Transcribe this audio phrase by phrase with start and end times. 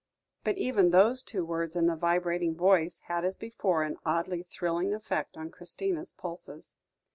[0.43, 4.95] But even those two words in the vibrating voice, had, as before, an oddly thrilling
[4.95, 6.73] effect on Christina's pulses.